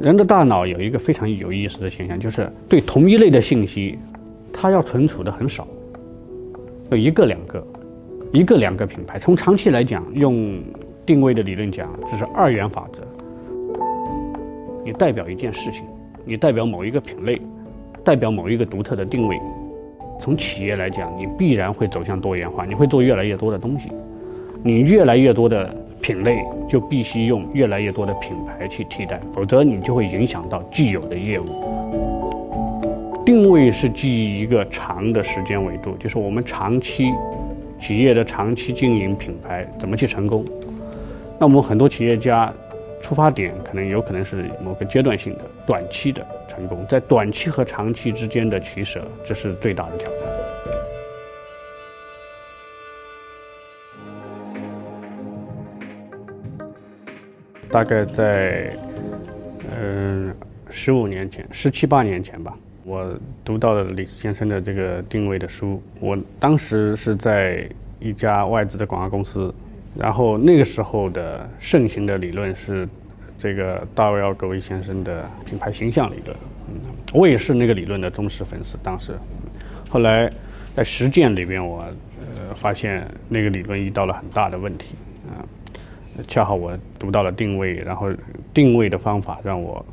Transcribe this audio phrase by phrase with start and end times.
[0.00, 3.96] 人的大脑有一个非常有意思的现象，就是对同一类的信息，
[4.52, 5.66] 它要存储的很少，
[6.90, 7.64] 有一个两个，
[8.32, 9.18] 一个两个品牌。
[9.18, 10.60] 从长期来讲，用
[11.06, 13.11] 定位的理论讲，这是二元法则。
[14.84, 15.84] 你代表一件事情，
[16.24, 17.40] 你代表某一个品类，
[18.04, 19.40] 代表某一个独特的定位。
[20.20, 23.88] 从企业来讲，你必然会走向多元化，你会做越来越多的东西，
[24.62, 25.74] 你越来越多的。
[26.02, 31.44] 品类就必须用越来越多的品牌去替代，否则你就会影响到既有的业务。
[33.24, 37.12] 定位是基于一个长的时间维度，就是我们长期
[37.78, 40.44] 企业的长期经营品牌怎么去成功。
[41.38, 42.52] 那我们很多企业家
[43.02, 50.20] 出发点可能有可能是某个阶段性的、短期的成功，在短期和长期之间的取舍，这是最大的挑战。
[57.70, 58.76] 大概在
[59.70, 60.34] 嗯
[60.70, 65.82] 十五年前，十七八年前吧，我读到了李斯先生的这个定位的书。
[65.98, 69.54] 我当时是在一家外资的广告公司，
[69.96, 72.88] 然后那个时候的盛行的理论是
[73.38, 76.36] 这个大卫奥格威先生的品牌形象理论。
[76.68, 76.80] 嗯，
[77.12, 78.78] 我也是那个理论的忠实粉丝。
[78.82, 79.12] 当时，
[79.90, 80.32] 后来
[80.74, 81.82] 在实践里边，我
[82.20, 84.94] 呃发现那个理论遇到了很大的问题
[85.28, 85.44] 啊。
[86.28, 88.12] 恰好我读到了定位，然后
[88.54, 89.84] 定位的方法让我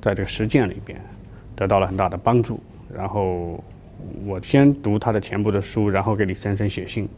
[0.00, 1.00] 在这个实践里边
[1.56, 2.60] 得到了很大的帮助。
[2.94, 3.62] 然后
[4.26, 7.08] 我先读他的全部的书，然后给李先生写信，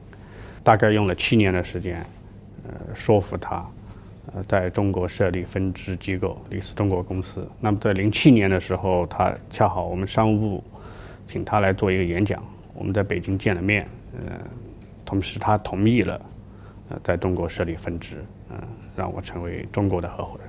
[0.63, 2.05] 大概用了七年的时间，
[2.95, 3.65] 说服他，
[4.33, 7.47] 呃，在中国设立分支机构李斯中国公司。
[7.61, 10.65] 那么在零七年的时候，他恰好我们商务部
[11.27, 12.43] 请他来做一个演讲，
[12.75, 14.39] 我们在北京见了面，呃，
[15.05, 16.21] 同时他同意了，
[16.91, 18.25] 呃，在中国设立分支。
[18.51, 18.59] 嗯，
[18.97, 20.49] 让我成为中国的合伙人。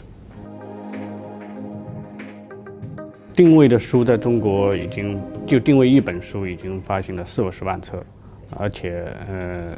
[3.34, 8.04] 定位的书在中国已经就定位一本书已经发行了四五十万册，
[8.58, 9.78] 而且呃，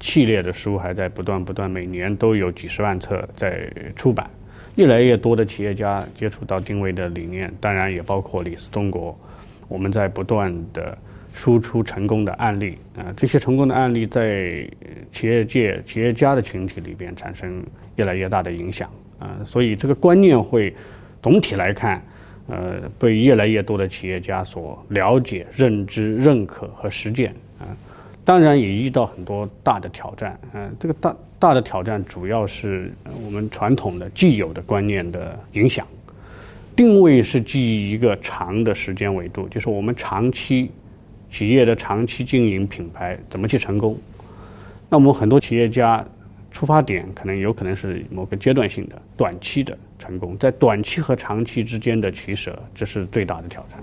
[0.00, 4.28] 系列的书还在不断不断，每年都有几十万册在出版。
[4.74, 9.18] 越来越多的企业家接触到定位的理念，当然也包括李斯中国，
[9.68, 10.98] 我们在不断的。
[11.32, 14.68] 输出成功的案例啊，这些成功的案例在
[15.12, 18.90] 企业界企业家的群体里边产生越来越大的影响
[19.20, 20.74] 啊，所以这个观念会
[21.22, 22.02] 总体来看，
[22.48, 27.70] 呃，被越来越多的企业家所了解、认知、认可和实践啊。
[28.24, 32.92] 当然也遇到很多大的挑战嗯，这个大大的挑战主要是
[33.24, 35.86] 我们传统的既有的观念的影响。
[36.76, 40.70] 定位是基于一个长的时间维度，就是我们长期。
[41.32, 43.96] 企业的长期经营品牌怎么去成功？
[44.88, 46.04] 那我们很多企业家
[46.50, 53.80] 出发点可能有可能是某个阶段性的、短期的成功，在短期和长期之间的取舍，这是最大的挑战。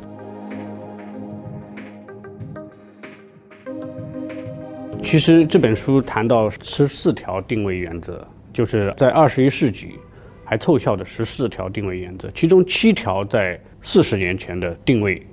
[5.04, 9.96] 其实这本书谈到十四条定位原则，就是在二十一世纪
[10.44, 15.26] 还凑效的十四条定位原则，其中七条在四十年前的定位。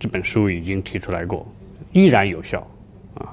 [0.00, 1.46] 这本书已经提出来过，
[1.92, 2.66] 依然有效，
[3.14, 3.28] 啊。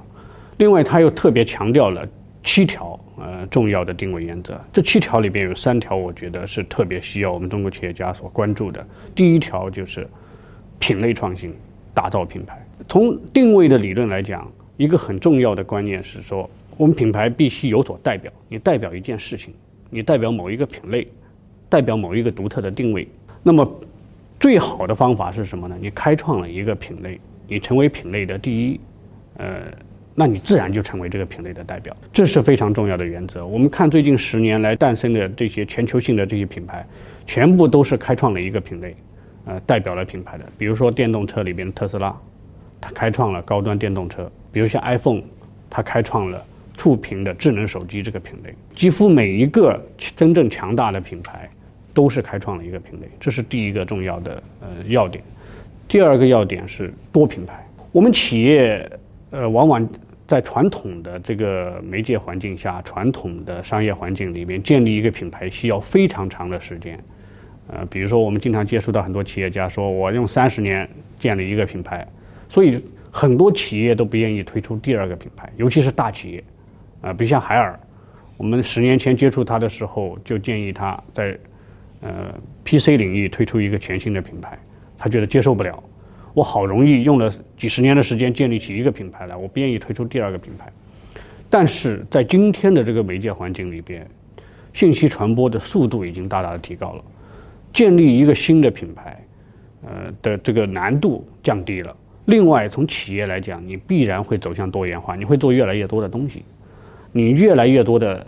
[0.58, 2.08] 另外，他又特别强调了
[2.44, 4.60] 七条呃重要的定位原则。
[4.72, 8.86] 这七条里边有三条，我觉得是特别需要我们中国企业家所关注的。
[9.16, 10.08] 第一条就是
[10.78, 11.52] 品类创新，
[11.94, 12.64] 打造品牌。
[12.88, 14.48] 从定位的理论来讲，
[14.80, 18.32] 一个很重要的观念是说，我们品牌必须有所代表。
[18.48, 19.54] 你代表一件事情，
[19.90, 21.06] 你代表某一个品类，
[21.68, 23.06] 代表某一个独特的定位。
[23.44, 23.70] 那么
[24.40, 25.78] 最好的方法是什么呢？
[25.82, 28.80] 你开创了一个品类，你成为品类的第一，
[29.36, 29.64] 呃，
[30.16, 33.46] 那你自然就成为这个品类的代表，这是非常重要的原则。
[33.46, 36.88] 我们看最近十年来诞生的这些全球性的这些品牌，
[37.26, 38.96] 全部都是开创了一个品类，
[39.44, 40.46] 呃，代表了品牌的。
[40.58, 42.18] 比如说电动车里边特斯拉，
[42.80, 45.22] 它开创了高端电动车；比如像 iPhone，
[45.70, 48.54] 它开创了触屏的智能手机这个品类。
[48.76, 49.82] 几乎每一个
[50.16, 51.50] 真正强大的品牌。
[51.92, 55.22] 都是开创了一个品类，这是第一个重要的呃要点。
[55.86, 57.68] 第二个要点是多品牌。
[57.92, 58.90] 我们企业
[59.32, 59.90] 呃往往
[60.26, 66.98] 在传统的这个媒介环境下、传统的商业环境里面建立一个品牌需要非常长的时间。
[67.68, 70.88] 呃，比如说我们经常接触到很多企业家说，我用三十年
[71.20, 72.08] 建立一个品牌，
[72.48, 72.82] 所以
[73.12, 76.44] 很多企业都不愿意推出第二个品牌，尤其是大企业。
[77.02, 77.80] 啊，比如像海尔，
[78.36, 81.38] 我们十年前接触他的时候就建议他在
[82.02, 82.34] 呃
[82.66, 84.60] PC 领域推出一个全新的品牌，
[84.98, 85.82] 他觉得接受不了。
[86.34, 90.72] 我好容易用了几十年的时间建立起一个品牌来，我不愿意推出第二个品牌。
[91.50, 94.06] 但是在今天的这个媒介环境里边，
[94.74, 97.04] 信息传播的速度已经大大的提高了，
[97.74, 99.26] 建立一个新的品牌，
[99.84, 101.96] 呃的这个难度降低了。
[102.30, 106.46] 另外，从企业来讲，你必然会走向多元化，你会做越来越多的东西，
[107.12, 108.26] 你越来越多的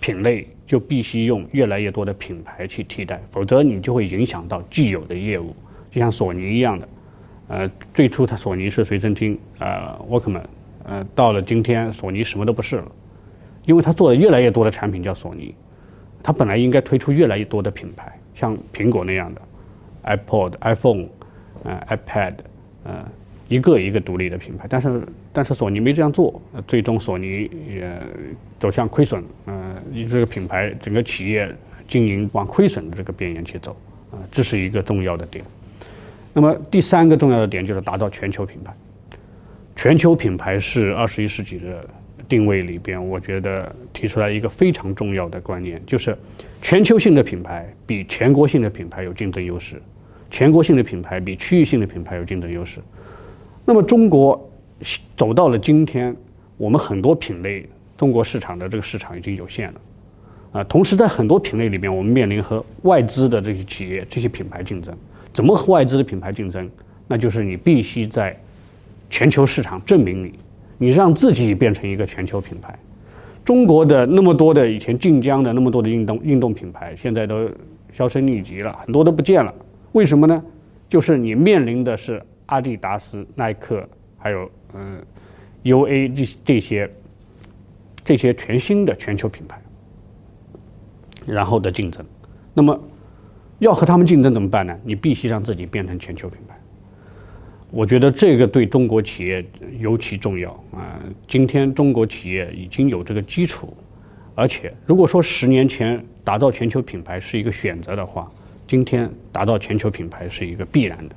[0.00, 5.56] 品类就必须用越来越多的品牌去替代，否则你就会影响到既有的业务，
[5.90, 6.88] 就像索尼一样的。
[7.48, 10.42] 呃，最初它索尼是随身听，呃，Walkman，
[10.84, 12.92] 呃，到了今天，索尼什么都不是了，
[13.64, 15.54] 因为它做的越来越多的产品叫索尼，
[16.22, 19.40] 它本来应该推出越来越多的品牌，像苹果那样的
[20.04, 21.06] ，iPod、iPhone，
[21.64, 22.34] 呃，iPad，
[22.84, 23.08] 呃，
[23.48, 25.02] 一个一个独立的品牌，但是
[25.32, 27.90] 但是索尼没这样做，最终索尼也
[28.60, 31.50] 走向亏损，呃，以这个品牌整个企业
[31.88, 33.74] 经营往亏损的这个边缘去走，
[34.10, 35.42] 啊，这是一个重要的点。
[36.34, 38.72] 那么第三个重要的点就是打造全球品牌。
[39.74, 41.88] 全球品牌是二十一世纪的
[42.28, 46.16] 定位里边，我觉得提出来一个非常重要的观念，就是
[46.60, 49.80] 全球性的品牌比全国性的品牌有竞争优势，
[50.30, 52.80] 全国性的品牌比区域性的品牌有竞争优势。
[53.68, 54.50] 那么中国
[55.14, 56.16] 走到了今天，
[56.56, 57.68] 我们很多品类，
[57.98, 59.80] 中国市场的这个市场已经有限了，
[60.52, 64.96] 啊，同时在很多品类里面，我们面临和外资的这些企业、这些品牌竞争。
[65.34, 66.66] 怎么和外资的品牌竞争？
[67.06, 68.34] 那就是你必须在
[69.10, 70.32] 全球市场证明你，
[70.78, 72.74] 你让自己变成一个全球品牌。
[73.44, 77.46] 中国的那么多的以前晋江的那么多的运动运动品牌，现在都
[77.92, 79.54] 销声匿迹了，很多都不见了。
[79.92, 80.42] 为什么呢？
[80.88, 85.02] 就是你面临的是阿迪达斯、耐克，还有嗯
[85.62, 86.90] UA 这这些
[88.04, 89.58] 这些全新的全球品牌，
[91.26, 92.04] 然后的竞争。
[92.52, 92.78] 那么。
[93.60, 94.78] 要和他们竞争怎么办呢？
[94.84, 96.56] 你必须让自己变成全球品牌。
[97.72, 99.44] 我觉得这个对中国企业
[99.80, 101.02] 尤其重要啊！
[101.26, 103.76] 今天中国企业已经有这个基础，
[104.36, 108.30] 而且如果说十年前打造全球品牌是一个选择的话，
[108.68, 111.16] 今天打造全球品牌是一个必然的。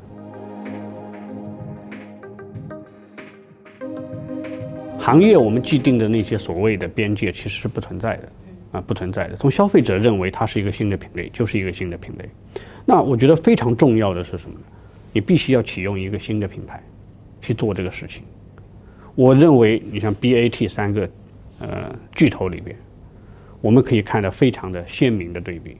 [5.01, 8.31] 行业我们既定的那些所谓的边界其实是不存在的。
[8.71, 9.35] 啊，不存在的。
[9.35, 12.29] 从消费者认为它是一个新的品类，就是一个新的品类。
[12.85, 14.65] 那我觉得非常重要的是什么呢？
[15.11, 16.81] 你必须要启用一个新的品牌
[17.41, 18.23] 去做这个事情。
[19.13, 21.09] 我认为，你像 BAT 三个
[21.59, 22.73] 呃巨头里边，
[23.59, 25.75] 我们可以看到非常的鲜明的对比。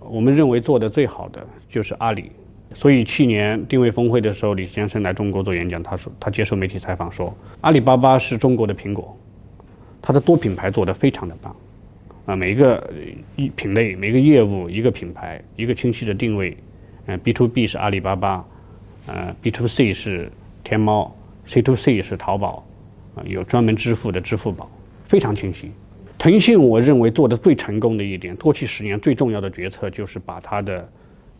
[0.00, 2.32] 我们认为做的最好的就是阿里。
[2.74, 9.16] 所以去年定位峰会的时候，李先生来中国做演讲，他说他接受媒体采访说，阿里巴巴是中国的苹果，
[10.02, 11.54] 它的多品牌做得非常的棒。
[12.26, 12.92] 啊，每一个
[13.36, 16.56] 一品类，每个业务，一个品牌，一个清晰的定位。
[17.06, 18.44] 嗯，B to B 是阿里巴巴，
[19.06, 20.28] 呃，B to C 是
[20.64, 21.14] 天猫
[21.44, 22.66] ，C to C 是淘宝，
[23.14, 24.68] 啊，有专门支付的支付宝，
[25.04, 25.70] 非常清晰。
[26.18, 30.90] 腾讯我认为做的最成功的一点，过去十年最重要的决策就是把它的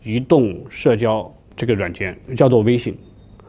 [0.03, 2.97] 移动社交这个软件叫做微信，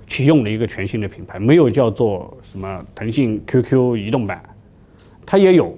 [0.06, 4.42] 启用了一个全新的品牌，没有叫做什么腾讯 QQ 移动版，
[5.26, 5.76] 它也有。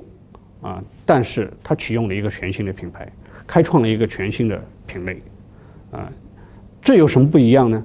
[0.62, 0.84] 啊！
[1.06, 3.10] 但是它启用了一个全新的品牌，
[3.46, 5.16] 开创了一个全新的品类，
[5.90, 6.12] 啊，
[6.82, 7.82] 这有什么不一样呢？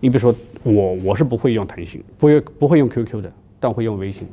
[0.00, 4.28] 你比如说我，我是不会用腾讯，不会不会用 QQ 的，但会用微信，因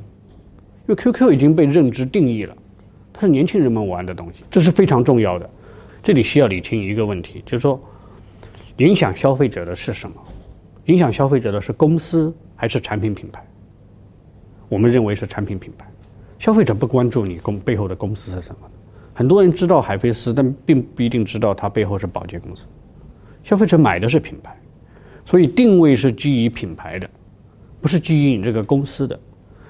[0.88, 2.58] 为 QQ 已经被认知定义了，
[3.14, 5.48] 它是年轻人们玩的东西，这是非常重要的。
[6.06, 7.82] 这里需要理清一个问题，就是说，
[8.78, 10.16] 影响消费者的是什么？
[10.86, 13.44] 影响消费者的是公司还是产品品牌？
[14.70, 15.88] 我们认为是产品品牌。
[16.38, 18.70] 消费者不关注你公背后的公司是什么，
[19.16, 22.68] 很多人知道海飞丝，但并不一定知道它背后是保洁公司。
[23.42, 24.56] 消费者买的是品牌，
[25.26, 27.10] 所以定位是基于品牌的，
[27.82, 29.20] 不是基于你这个公司的。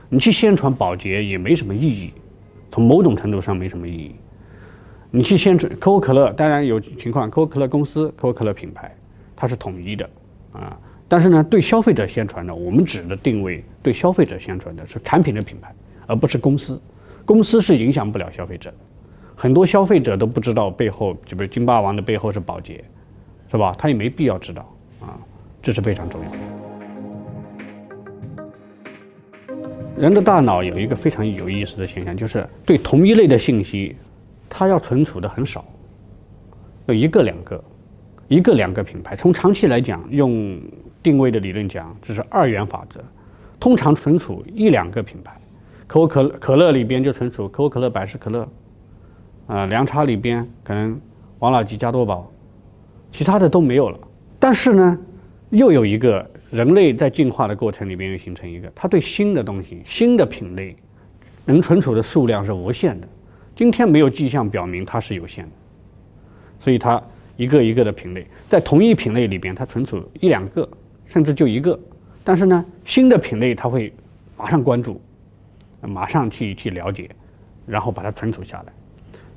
[0.09, 2.11] 你去宣传保洁也没什么意义，
[2.69, 4.15] 从某种程度上没什么意义。
[5.15, 8.93] 你去宣传可口可乐，当然有情况，可口可乐公司、可口可乐品牌
[9.35, 10.09] 它是统一的
[10.51, 10.77] 啊。
[11.07, 15.73] 但是呢，对消费者宣传的，我们指的定位对消费者宣传的是产品的品牌。
[16.07, 16.79] 而不是公司，
[17.25, 18.71] 公司是影响不了消费者，
[19.35, 22.83] 很多消费者都不知道背后，就比如金霸王的背后是保洁，
[23.49, 23.73] 是吧？
[23.75, 25.17] 他也没必要知道啊，
[25.63, 26.37] 这是非常重要的。
[29.97, 33.95] 人的大脑有一个非常有意思的现象，就是对同一类的信息，
[34.49, 35.65] 它要存储的很少，
[36.85, 37.63] 有一个两个，
[38.27, 39.15] 一个两个品牌。
[39.15, 40.59] 从长期来讲，用
[41.03, 42.99] 定位的理论讲，这是二元法则，
[43.59, 45.35] 通常存储一两个品牌。
[45.87, 48.47] 可口可可乐里边就存储可口可乐、百事可乐，
[49.47, 50.99] 啊，凉茶里边可能
[51.39, 52.31] 王老吉、加多宝，
[53.11, 53.99] 其他的都没有了。
[54.39, 54.99] 但是呢，
[55.49, 60.75] 又有一个人类在进化的过程里边又形成一个，它对新的东西、新的品类
[61.45, 63.07] 能存储的数量是无限的。
[63.55, 65.51] 今天没有迹象表明它是有限的，
[66.59, 67.01] 所以它
[67.37, 70.67] 一个一个的品类在同一品类里边，它存储一两个，
[71.05, 71.79] 甚至就一个。
[72.23, 73.93] 但是呢，新的品类它会
[74.37, 74.99] 马上关注，
[75.81, 77.09] 马上去去了解，
[77.65, 78.73] 然后把它存储下来。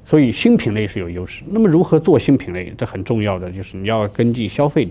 [0.04, 1.44] 所以新品类是有优势。
[1.48, 2.72] 那么如何做新品类？
[2.78, 4.88] 这很重要的就是你要根据消费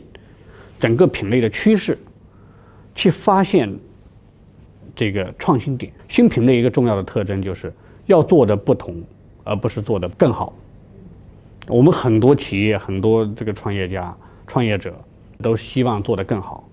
[0.79, 1.97] 整个品类的趋势，
[2.93, 3.67] 去发现
[4.95, 5.91] 这个创新点。
[6.07, 7.73] 新品类一个重要的特征就是
[8.05, 8.95] 要做的不同，
[9.47, 10.53] 而不是做的更好。
[11.67, 14.93] 我们很多企业、很多这个创业家、创业者
[15.41, 16.63] 都希望做得更好。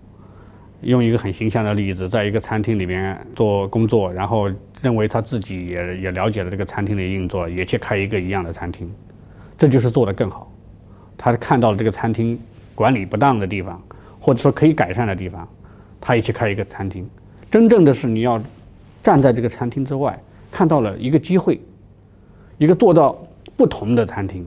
[0.83, 4.50] 用一个很形象的例子，在一个餐厅里边做工作，然后
[4.83, 8.93] 认为他自己也也了解了这个餐厅的运作，也去开一个一样的餐厅，
[9.57, 10.52] 这就是做得更好。
[11.16, 12.38] 他看到了这个餐厅
[12.75, 13.81] 管理不当的地方，
[14.21, 15.49] 或者说可以改善的地方，
[16.00, 17.09] 他也去开一个餐厅。
[17.50, 18.38] 真正的是你要
[19.02, 20.21] 站在这个餐厅之外，
[20.52, 21.59] 看到了一个机会，
[22.58, 23.16] 一个做到
[23.56, 24.46] 不同的餐厅。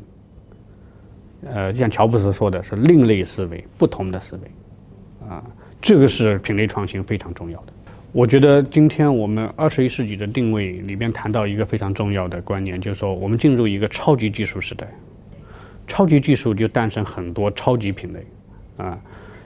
[1.46, 5.44] 呃，就像乔布斯说的是另类思维，不同的思维，啊。
[5.80, 7.74] 这个是品类创新非常重要的。
[8.12, 14.88] 我觉得今天我们二十一世纪的定位里边谈到一个非常重要的观念，就是说我们进入一个超级技术时代，
[15.86, 18.26] 超级技术就诞生很多超级品类，
[18.78, 19.00] 啊，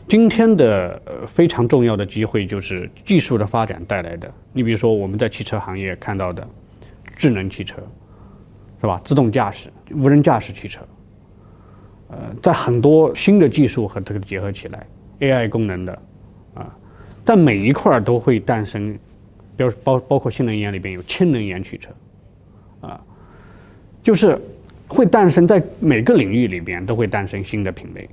[0.08, 4.34] 今天的非常重要的机会就是技术的发展带来的。
[4.54, 6.48] 你比如说我们在汽车行业看到的
[7.18, 7.76] 智能汽车，
[8.82, 9.00] 是吧？
[9.06, 10.82] 自动驾驶、无人驾驶汽车，
[12.10, 14.86] 呃，在很多新的技术和这个结合起来
[15.20, 16.02] ，AI 功能的。
[16.56, 16.76] 啊，
[17.24, 18.98] 在每一块都会诞生，
[19.56, 21.92] 比如包包括新能源里边有氢能源汽车，
[22.82, 23.00] 啊，
[24.02, 24.38] 就是
[24.88, 28.10] 会诞生在每个领域里边都会诞生新的品类。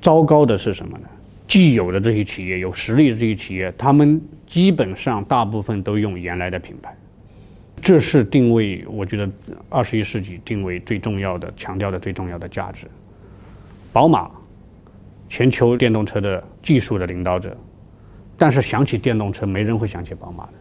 [0.00, 1.08] 糟糕的是什么呢？
[1.46, 6.94] 既有的这些企业有实力的这些企业，他们基本上大部分都用原来的品牌，
[7.78, 9.28] 这是定位，我觉得
[9.68, 12.86] 二十一世纪定位最重要的、强调的最重要的价值。
[13.92, 14.30] 宝马。
[15.30, 17.54] 全球电动车的技术的领导者，
[18.38, 20.52] 但是想起电动车，没人会想起宝马的，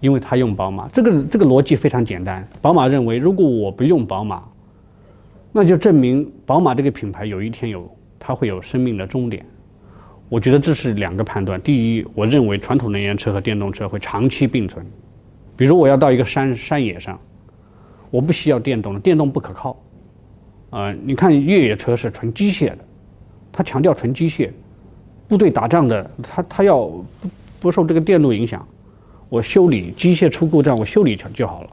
[0.00, 0.86] 因为他用宝马。
[0.88, 2.46] 这个这个逻辑非常简单。
[2.60, 4.42] 宝马认为，如果我不用宝马，
[5.52, 9.42] 那就证明宝马这个品牌有一天有它会有生命的终点。
[10.28, 11.58] 我觉得这是两个判断。
[11.62, 14.84] 第一，我认为传统能源车和电动车会长期并存。
[15.56, 17.18] 比如我要到一个山山野上，
[18.10, 19.76] 我不需要电动的，电动不可靠。
[20.70, 22.78] 啊，你看越野车是纯机械的。
[23.52, 24.50] 它强调纯机械，
[25.28, 27.30] 部队打仗的，他他要不
[27.60, 28.66] 不受这个电路影响，
[29.28, 31.70] 我修理机械出故障，我修理就就好了。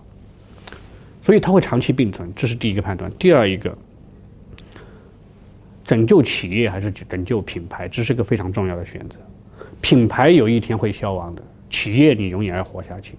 [1.24, 3.10] 所以它会长期并存，这是第一个判断。
[3.20, 3.78] 第二一个，
[5.86, 9.18] 拯救企业还是拯救品牌，这是个非常重要的选择。
[9.80, 13.16] 品牌有一天会消亡的，企业你永远要活下去。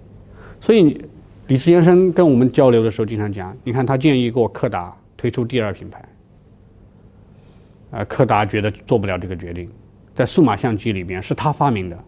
[0.60, 1.02] 所以
[1.48, 6.04] 李斯先生跟我们交流的时候经常讲，你看他建议过柯达推出第二品牌。
[7.90, 9.68] 啊，柯达觉得做不了这个决定，
[10.14, 11.98] 在数码相机里边是他发明的，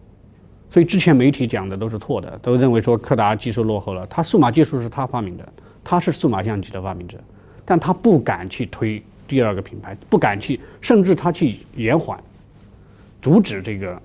[0.71, 4.07] 所以之前媒体讲的都是错的，都认为说柯达技术落后了。
[4.07, 7.19] 他数码技术是他发明的，他是数码相机的发明者，
[7.65, 12.17] 但他不敢去推第二个品牌，不敢去，甚至他去延缓，
[13.21, 14.01] 阻止这个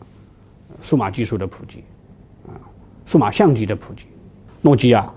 [0.81, 1.83] 数码技术的普及，
[2.47, 2.57] 啊，
[3.05, 4.07] 数码相机的普及。
[4.61, 5.09] 诺基亚，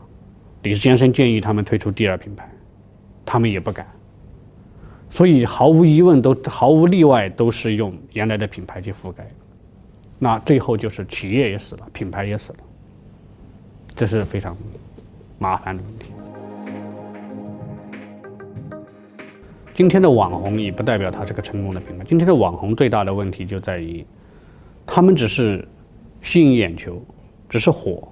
[0.62, 2.48] 李斯先生建议他们推出第二品牌，
[3.24, 3.86] 他们也不敢。
[5.08, 9.26] 所以毫无疑问，都毫无例外都是用原来的品牌去覆盖，
[10.18, 12.58] 那最后就是企业也死了，品牌也死了，
[13.94, 14.56] 这是非常
[15.38, 16.12] 麻烦的问题。
[19.74, 22.04] 今天的网红也不代表他是个成功的品牌。
[22.04, 24.04] 今天的网红最大的问题就在于，
[24.84, 25.66] 他们只是
[26.20, 27.02] 吸引眼球，
[27.48, 28.09] 只是火，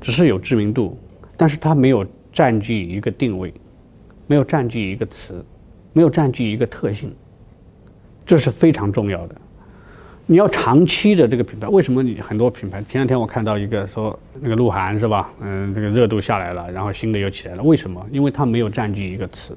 [0.00, 0.98] 只是有知名度，
[1.36, 3.52] 但是它没有占据一个定位，
[4.26, 5.44] 没有占据一个词。
[5.94, 7.12] 没有占据一个特性，
[8.24, 9.34] 这是非常重要的。
[10.26, 12.80] 你要长期的这个品牌，为什么你很多品牌？
[12.82, 15.32] 前两天我看到一个说，那个鹿晗是吧？
[15.40, 17.62] 嗯，这个热度下来了，然后新的又起来了。
[17.64, 18.06] 为什么？
[18.12, 19.56] 因为它没有占据一个词。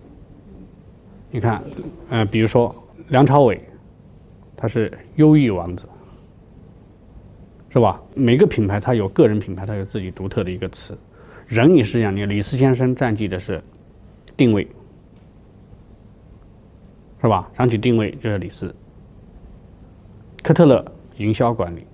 [1.30, 1.62] 你看，
[2.10, 2.74] 呃，比如说
[3.10, 3.62] 梁朝伟，
[4.58, 5.86] 他是忧郁王子，
[7.72, 8.02] 是吧？
[8.16, 10.98] 每个品牌它有个人品牌，它有自己独特的一个词。
[11.48, 13.62] 人也是一样，你李斯先生占据的是
[14.38, 14.68] 定位。
[17.22, 17.48] 是吧？
[17.56, 18.74] 想起定位就是李斯，
[20.42, 20.84] 科特勒
[21.18, 21.86] 营销管理，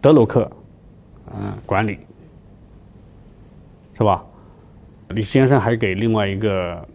[0.00, 0.48] 德鲁克，
[1.34, 1.98] 嗯，管理，
[3.94, 4.24] 是吧？
[5.08, 6.86] 李斯先生还给另外一个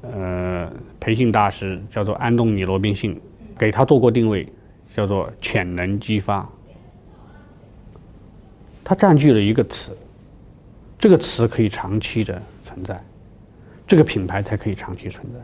[0.00, 3.20] 呃培训大师叫做安东尼·罗宾逊，
[3.58, 4.50] 给他做过定位，
[4.94, 6.48] 叫做潜能激发。
[8.84, 9.96] 它占据了一个词，
[10.98, 13.02] 这个词可以长期的存在，
[13.86, 15.38] 这个品牌才可以长期存在。